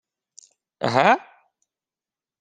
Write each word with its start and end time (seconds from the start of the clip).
—Га? 0.93 1.05